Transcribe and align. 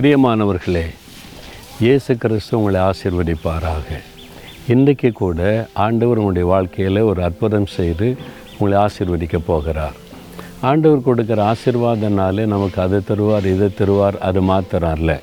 பிரியமானவர்களே 0.00 0.84
இயேசு 1.84 2.12
கிறிஸ்து 2.20 2.52
உங்களை 2.58 2.78
ஆசிர்வதிப்பாராக. 2.90 3.88
இன்றைக்கு 4.74 5.08
கூட 5.18 5.40
ஆண்டவர் 5.84 6.20
உங்களுடைய 6.20 6.46
வாழ்க்கையில் 6.52 7.00
ஒரு 7.08 7.20
அற்புதம் 7.26 7.66
செய்து 7.74 8.06
உங்களை 8.52 8.76
ஆசீர்வதிக்க 8.84 9.38
போகிறார். 9.48 9.96
ஆண்டவர் 10.70 11.04
கொடுக்குற 11.08 11.42
ஆசீர்வாதனாலே 11.52 12.46
நமக்கு 12.54 12.80
அதை 12.86 13.00
தருவார் 13.10 13.50
இதை 13.52 13.68
தருவார் 13.80 14.18
அது 14.28 14.42
மாத்திரார்ல 14.50 15.18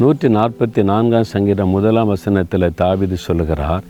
நூற்றி 0.00 0.30
நாற்பத்தி 0.38 0.84
நான்காம் 0.92 1.30
சங்கீதம் 1.34 1.74
முதலாம் 1.76 2.12
வசனத்தில் 2.14 2.68
தாவிது 2.82 3.18
சொல்லுகிறார் 3.28 3.86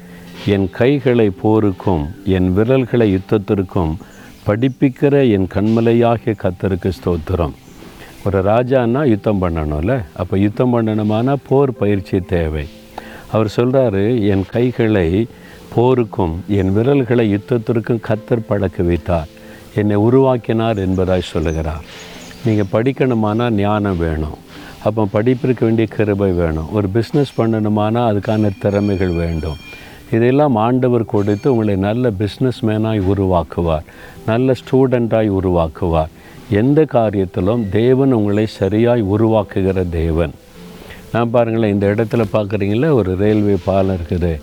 என் 0.57 0.71
கைகளை 0.81 1.29
போருக்கும் 1.45 2.07
என் 2.39 2.51
விரல்களை 2.59 3.09
யுத்தத்திற்கும் 3.17 3.95
படிப்பிக்கிற 4.49 5.31
என் 5.37 5.53
கண்மலையாகிய 5.57 6.35
கத்தருக்கு 6.45 6.93
ஸ்தோத்திரம். 7.01 7.55
ஒரு 8.27 8.39
ராஜான்னா 8.43 9.01
யுத்தம் 9.07 9.41
பண்ணணும்ல? 9.43 9.95
அப்போ 10.17 10.39
யுத்தம் 10.39 10.73
பண்ணணுமானா 10.75 11.35
போர் 11.49 11.73
பயிற்சி 11.73 12.19
தேவை. 12.21 12.67
அவர் 13.33 13.53
சொல்கிறாரு 13.57 14.05
என் 14.29 14.45
கைகளை 14.51 15.09
போருக்கும் 15.75 16.35
என் 16.49 16.73
விரல்களை 16.73 17.25
யுத்தத்திற்கும் 17.35 18.01
கத்தர் 18.09 18.47
பழக்க 18.47 18.83
வைத்தார் 18.83 19.31
என்னை 19.75 19.97
உருவாக்கினார் 19.97 20.79
என்பதாய் 20.87 21.31
சொல்லுகிறார். 21.33 21.85
நீங்கள் 22.45 22.73
படிக்கணுமானா 22.73 23.51
ஞானம் 23.51 23.99
வேணும். 23.99 24.39
அப்போ 24.85 25.05
படிப்பிற்கு 25.13 25.65
வேண்டிய 25.67 25.89
கிருபை 25.97 26.33
வேணும். 26.33 26.73
ஒரு 26.73 26.89
பிஸ்னஸ் 26.95 27.33
பண்ணணுமானா 27.37 28.03
அதுக்கான 28.11 28.51
திறமைகள் 28.59 29.15
வேண்டும். 29.23 29.57
இதெல்லாம் 30.13 30.57
ஆண்டவர் 30.57 31.05
கொடுத்து 31.05 31.53
உங்களை 31.53 31.77
நல்ல 31.77 32.11
பிஸ்னஸ் 32.19 32.61
மேனாய் 32.63 33.03
உருவாக்குவார். 33.13 33.87
நல்ல 34.27 34.55
ஸ்டூடெண்ட்டாய் 34.61 35.31
உருவாக்குவார். 35.41 36.13
எந்த 36.51 36.83
காரியத்திலும் 36.83 37.69
தேவன் 37.69 38.13
உங்களை 38.13 38.47
சரியாய் 38.47 39.03
உருவாக்குகிற 39.03 39.89
தேவன். 39.89 40.33
நான் 41.13 41.31
பாருங்களேன் 41.31 41.73
இந்த 41.73 41.95
இடத்துல 41.95 42.25
பார்க்குறீங்களா? 42.33 42.93
ஒரு 42.93 43.17
ரயில்வே 43.17 43.57
பாலம் 43.65 43.97
இருக்குது. 43.97 44.41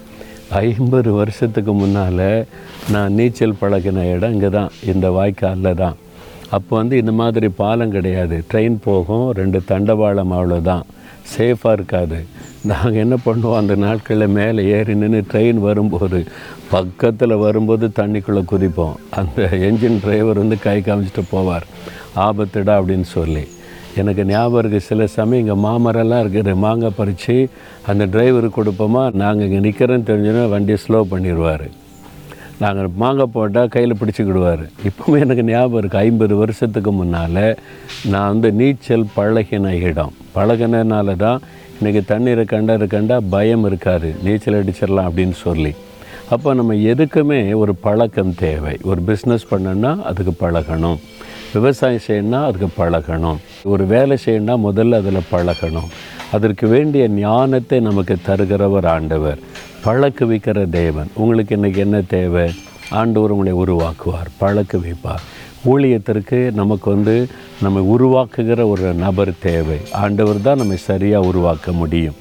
ஐம்பது 0.50 1.12
வருஷத்துக்கு 1.12 1.74
முன்னால் 1.74 2.46
நான் 2.90 3.14
நீச்சல் 3.14 3.60
பழகின 3.62 4.16
இடம் 4.16 4.32
இங்கே 4.32 4.50
தான் 4.50 4.70
இந்த 4.86 5.10
வாய்க்காலில் 5.10 5.76
தான். 5.76 5.96
அப்போ 6.50 6.76
வந்து 6.76 6.98
இந்த 6.98 7.12
மாதிரி 7.12 7.48
பாலம் 7.48 7.92
கிடையாது. 7.92 8.44
ட்ரெயின் 8.54 8.78
போகும் 8.84 9.32
ரெண்டு 9.32 9.62
தண்டவாளம் 9.68 10.32
அவ்வளோதான் 10.32 10.84
சேஃபாக 11.38 11.76
இருக்காது. 11.78 12.20
நாங்கள் 12.72 13.02
என்ன 13.04 13.16
பண்ணுவோம்? 13.26 13.60
அந்த 13.62 13.76
நாட்களில் 13.76 14.36
மேலே 14.38 14.64
ஏறி 14.78 14.96
நின்று 14.96 15.22
ட்ரெயின் 15.32 15.60
வரும்போது 15.68 16.20
பக்கத்தில் 16.74 17.42
வரும்போது 17.46 17.88
தண்ணிக்குள்ளே 18.00 18.44
குதிப்போம். 18.52 18.96
அந்த 19.20 19.50
என்ஜின் 19.68 20.00
டிரைவர் 20.04 20.42
வந்து 20.44 20.60
கை 20.68 20.78
காமிச்சிட்டு 20.80 21.24
போவார். 21.34 21.66
ஆபத்துடா 22.28 22.76
அப்படின்னு 22.80 23.10
சொல்லி. 23.18 23.44
எனக்கு 24.02 24.24
ஞாபகம் 24.26 24.60
இருக்குது 24.62 24.88
சில 24.90 25.08
சமயம் 25.16 25.44
இங்கே 25.44 25.56
மாமரெல்லாம் 25.68 26.22
இருக்குது 26.24 26.52
மாங்காய் 26.66 26.98
பறித்து 27.00 27.36
அந்த 27.92 28.04
டிரைவருக்கு 28.14 28.60
கொடுப்போமா? 28.60 29.04
நாங்கள் 29.24 29.48
இங்கே 29.48 29.62
நிற்கிறேன்னு 29.68 30.10
தெரிஞ்சோன்னா 30.10 30.46
வண்டியை 30.56 30.78
ஸ்லோ 30.84 31.02
பண்ணிடுவார். 31.14 31.66
நாங்கள் 32.64 32.90
மாங்காய் 33.04 33.34
போட்டால் 33.36 33.72
கையில் 33.76 34.00
பிடிச்சிக்கிடுவார். 34.00 34.64
இப்போவுமே 34.88 35.20
எனக்கு 35.26 35.44
ஞாபகம் 35.44 35.80
இருக்குது 35.82 36.04
ஐம்பது 36.08 36.36
வருஷத்துக்கு 36.36 36.92
முன்னால் 36.92 37.44
நான் 38.14 38.32
வந்து 38.34 38.52
நீச்சல் 38.62 39.12
பழகின 39.16 39.74
இடம். 39.90 40.14
பழகினனால 40.36 41.16
தான் 41.16 41.42
இன்றைக்கி 41.84 42.06
தண்ணீரை 42.06 42.46
கண்டா 42.46 42.74
இருக்கண்டா 42.74 43.18
பயம் 43.30 43.66
இருக்காது. 43.66 44.16
நீச்சல் 44.24 44.64
அடிச்சிடலாம் 44.64 45.10
அப்படின்னு 45.10 45.32
சொல்லி. 45.32 45.76
அப்போ 46.30 46.54
நம்ம 46.54 46.74
எதுக்குமே 46.74 47.56
ஒரு 47.56 47.76
பழக்கம் 47.76 48.36
தேவை. 48.36 48.78
ஒரு 48.84 49.02
பிஸ்னஸ் 49.08 49.48
பண்ணணும்னா 49.52 50.02
அதுக்கு 50.02 50.50
பழகணும். 50.50 51.00
விவசாயம் 51.54 52.00
செய்யணும்னா 52.08 52.46
அதுக்கு 52.46 52.70
பழகணும். 52.78 53.38
ஒரு 53.64 53.86
வேலை 53.86 54.18
செய்யணும்னா 54.26 54.56
முதல்ல 54.68 54.94
அதில் 54.94 55.30
பழகணும். 55.32 55.90
அதற்கு 56.32 56.68
வேண்டிய 56.68 57.08
ஞானத்தை 57.08 57.80
நமக்கு 57.80 58.18
தருகிறவர் 58.28 58.86
ஆண்டவர். 58.86 59.40
பழக்க 59.84 60.26
வைக்கிற 60.26 60.70
தேவன். 60.70 61.08
உங்களுக்கு 61.14 61.58
இன்றைக்கி 61.58 61.78
என்ன 61.78 62.02
தேவை? 62.08 62.52
ஆண்டவர் 62.90 63.32
உங்களை 63.32 63.54
உருவாக்குவார். 63.54 64.30
பழக்க 64.38 64.78
வைப்பார். 64.78 65.24
ஊழியத்திற்கு 65.66 66.54
நமக்கு 66.54 66.90
வந்து 66.90 67.28
நம்ம 67.62 67.80
உருவாக்குகிற 67.96 68.70
ஒரு 68.70 68.94
நபர் 68.94 69.34
தேவை. 69.40 69.78
ஆண்டவர் 69.92 70.42
தான் 70.42 70.58
நம்மை 70.58 70.78
சரியாக 70.78 71.26
உருவாக்க 71.26 71.72
முடியும். 71.72 72.16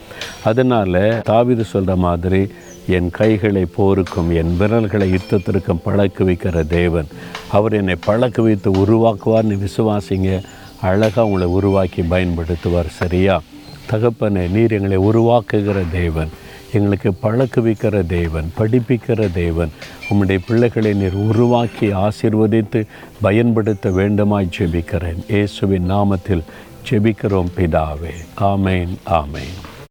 அதனால் 0.45 1.23
தாவிது 1.29 1.61
சொல்கிற 1.61 1.97
மாதிரி 1.97 2.49
என் 2.87 3.11
கைகளை 3.11 3.65
போருக்கும் 3.65 4.31
என் 4.31 4.57
விரல்களை 4.59 5.13
யுத்தத்திற்கும் 5.13 5.83
பழக்க 5.85 6.25
வைக்கிற 6.25 6.67
தேவன். 6.67 7.07
அவர் 7.51 7.73
என்னை 7.73 7.95
பழக்க 8.05 8.43
வைத்து 8.43 8.71
உருவாக்குவார்னு 8.71 9.59
விசுவாசிங்க 9.67 10.43
அழகாக 10.81 11.25
உங்களை 11.25 11.47
உருவாக்கி 11.47 12.03
பயன்படுத்துவார் 12.03 12.89
சரியா? 12.89 13.43
தகப்பனை 13.87 14.49
நீர் 14.49 14.73
எங்களை 14.73 14.99
உருவாக்குகிற 14.99 15.85
தேவன். 15.93 16.29
எங்களுக்கு 16.73 17.13
பழக்குவிக்கிற 17.23 18.07
தேவன் 18.07 18.53
படிப்பிக்கிற 18.59 19.33
தேவன் 19.33 19.71
உம்முடைய 20.11 20.39
பிள்ளைகளை 20.47 20.93
நீர் 20.93 21.15
உருவாக்கி 21.15 21.89
ஆசீர்வதித்து 21.93 22.87
பயன்படுத்த 23.21 23.91
வேண்டுமாய் 23.91 24.49
ஜெபிக்கிறேன். 24.59 25.31
இயேசுவின் 25.31 25.91
நாமத்தில் 25.91 26.45
ஜெபிக்கிறோம் 26.91 27.51
பிதாவே. 27.57 28.15
ஆமேன் 28.41 28.95
ஆமேன். 29.07 29.79